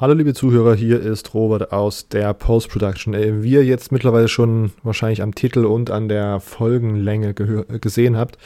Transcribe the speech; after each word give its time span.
Hallo 0.00 0.14
liebe 0.14 0.32
Zuhörer, 0.32 0.74
hier 0.74 0.98
ist 0.98 1.34
Robert 1.34 1.72
aus 1.74 2.08
der 2.08 2.32
Post-Production. 2.32 3.42
Wie 3.42 3.50
ihr 3.50 3.66
jetzt 3.66 3.92
mittlerweile 3.92 4.28
schon 4.28 4.72
wahrscheinlich 4.82 5.20
am 5.20 5.34
Titel 5.34 5.66
und 5.66 5.90
an 5.90 6.08
der 6.08 6.40
Folgenlänge 6.40 7.34
gesehen 7.34 8.16
habt, 8.16 8.38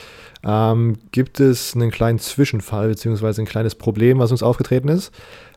ähm, 0.44 0.96
gibt 1.12 1.38
es 1.38 1.76
einen 1.76 1.92
kleinen 1.92 2.18
Zwischenfall 2.18 2.88
bzw. 2.88 3.42
ein 3.42 3.46
kleines 3.46 3.76
Problem, 3.76 4.18
was 4.18 4.32
uns 4.32 4.42
aufgetreten 4.42 4.88
ist. 4.88 5.12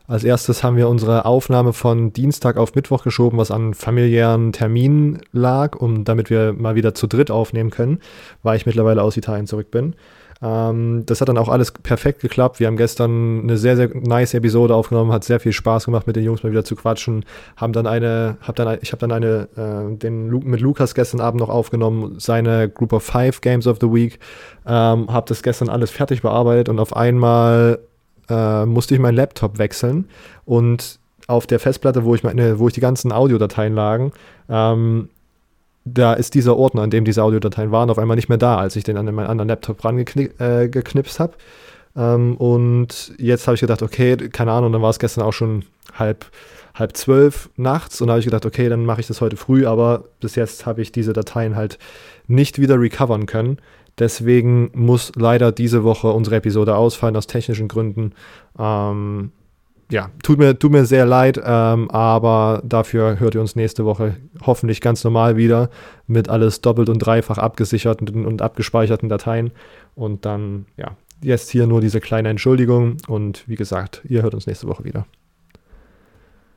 Als 0.08 0.24
erstes 0.24 0.64
haben 0.64 0.78
wir 0.78 0.88
unsere 0.88 1.26
Aufnahme 1.26 1.74
von 1.74 2.14
Dienstag 2.14 2.56
auf 2.56 2.74
Mittwoch 2.74 3.04
geschoben, 3.04 3.36
was 3.36 3.50
an 3.50 3.74
familiären 3.74 4.52
Terminen 4.52 5.20
lag, 5.32 5.76
um 5.76 6.04
damit 6.04 6.30
wir 6.30 6.54
mal 6.54 6.74
wieder 6.74 6.94
zu 6.94 7.06
dritt 7.06 7.30
aufnehmen 7.30 7.68
können, 7.68 7.98
weil 8.42 8.56
ich 8.56 8.64
mittlerweile 8.64 9.02
aus 9.02 9.18
Italien 9.18 9.46
zurück 9.46 9.70
bin. 9.70 9.96
Ähm, 10.40 11.02
das 11.04 11.20
hat 11.20 11.28
dann 11.28 11.36
auch 11.36 11.50
alles 11.50 11.72
perfekt 11.72 12.22
geklappt. 12.22 12.58
Wir 12.58 12.68
haben 12.68 12.78
gestern 12.78 13.42
eine 13.42 13.58
sehr, 13.58 13.76
sehr 13.76 13.90
nice 13.94 14.32
Episode 14.32 14.74
aufgenommen, 14.74 15.12
hat 15.12 15.24
sehr 15.24 15.40
viel 15.40 15.52
Spaß 15.52 15.84
gemacht, 15.84 16.06
mit 16.06 16.16
den 16.16 16.24
Jungs 16.24 16.42
mal 16.42 16.52
wieder 16.52 16.64
zu 16.64 16.74
quatschen. 16.74 17.26
Haben 17.58 17.74
dann 17.74 17.86
eine, 17.86 18.38
hab 18.40 18.56
dann, 18.56 18.78
ich 18.80 18.92
habe 18.92 19.06
dann 19.06 19.12
eine, 19.12 19.48
äh, 19.56 19.94
den 19.94 20.28
Lu 20.28 20.40
mit 20.42 20.60
Lukas 20.60 20.94
gestern 20.94 21.20
Abend 21.20 21.40
noch 21.40 21.50
aufgenommen, 21.50 22.14
seine 22.18 22.70
Group 22.70 22.94
of 22.94 23.02
Five 23.02 23.42
Games 23.42 23.66
of 23.66 23.76
the 23.82 23.92
Week. 23.92 24.20
Ähm, 24.66 25.12
habe 25.12 25.26
das 25.28 25.42
gestern 25.42 25.68
alles 25.68 25.90
fertig 25.90 26.22
bearbeitet 26.22 26.70
und 26.70 26.78
auf 26.78 26.96
einmal 26.96 27.80
äh, 28.28 28.66
musste 28.66 28.94
ich 28.94 29.00
meinen 29.00 29.16
Laptop 29.16 29.58
wechseln 29.58 30.08
und 30.44 30.98
auf 31.26 31.46
der 31.46 31.60
Festplatte, 31.60 32.04
wo 32.04 32.14
ich 32.14 32.22
meine, 32.22 32.58
wo 32.58 32.68
ich 32.68 32.74
die 32.74 32.80
ganzen 32.80 33.12
Audiodateien 33.12 33.74
lagen, 33.74 34.12
ähm, 34.48 35.10
da 35.84 36.14
ist 36.14 36.34
dieser 36.34 36.56
Ordner, 36.56 36.84
in 36.84 36.90
dem 36.90 37.04
diese 37.04 37.22
Audiodateien 37.22 37.70
waren, 37.70 37.90
auf 37.90 37.98
einmal 37.98 38.16
nicht 38.16 38.28
mehr 38.28 38.38
da, 38.38 38.58
als 38.58 38.76
ich 38.76 38.84
den 38.84 38.96
an 38.96 39.06
meinen 39.06 39.26
anderen 39.26 39.48
Laptop 39.48 39.84
rangeknipst 39.84 40.40
äh, 40.40 41.18
habe. 41.18 41.34
Ähm, 41.96 42.36
und 42.36 43.12
jetzt 43.18 43.46
habe 43.46 43.54
ich 43.54 43.60
gedacht, 43.60 43.82
okay, 43.82 44.16
keine 44.16 44.52
Ahnung, 44.52 44.72
dann 44.72 44.82
war 44.82 44.90
es 44.90 44.98
gestern 44.98 45.24
auch 45.24 45.32
schon 45.32 45.64
halb, 45.94 46.26
halb 46.74 46.96
zwölf 46.96 47.50
nachts 47.56 48.00
und 48.00 48.08
da 48.08 48.12
habe 48.12 48.20
ich 48.20 48.26
gedacht, 48.26 48.46
okay, 48.46 48.68
dann 48.68 48.84
mache 48.84 49.00
ich 49.00 49.06
das 49.06 49.20
heute 49.20 49.36
früh, 49.36 49.66
aber 49.66 50.04
bis 50.20 50.34
jetzt 50.34 50.66
habe 50.66 50.82
ich 50.82 50.92
diese 50.92 51.12
Dateien 51.12 51.56
halt 51.56 51.78
nicht 52.26 52.58
wieder 52.60 52.80
recovern 52.80 53.26
können. 53.26 53.58
Deswegen 53.98 54.70
muss 54.74 55.12
leider 55.16 55.52
diese 55.52 55.84
Woche 55.84 56.08
unsere 56.08 56.36
Episode 56.36 56.76
ausfallen 56.76 57.16
aus 57.16 57.26
technischen 57.26 57.68
Gründen. 57.68 58.12
Ähm, 58.58 59.32
ja, 59.90 60.10
tut 60.22 60.38
mir, 60.38 60.58
tut 60.58 60.70
mir 60.70 60.84
sehr 60.84 61.06
leid, 61.06 61.40
ähm, 61.42 61.90
aber 61.90 62.60
dafür 62.64 63.18
hört 63.18 63.34
ihr 63.34 63.40
uns 63.40 63.56
nächste 63.56 63.86
Woche 63.86 64.16
hoffentlich 64.44 64.80
ganz 64.82 65.02
normal 65.02 65.36
wieder 65.36 65.70
mit 66.06 66.28
alles 66.28 66.60
doppelt 66.60 66.90
und 66.90 66.98
dreifach 66.98 67.38
abgesicherten 67.38 68.26
und 68.26 68.42
abgespeicherten 68.42 69.08
Dateien. 69.08 69.50
Und 69.94 70.26
dann, 70.26 70.66
ja, 70.76 70.96
jetzt 71.22 71.50
hier 71.50 71.66
nur 71.66 71.80
diese 71.80 72.00
kleine 72.00 72.28
Entschuldigung 72.28 72.98
und 73.08 73.48
wie 73.48 73.56
gesagt, 73.56 74.02
ihr 74.04 74.22
hört 74.22 74.34
uns 74.34 74.46
nächste 74.46 74.68
Woche 74.68 74.84
wieder. 74.84 75.06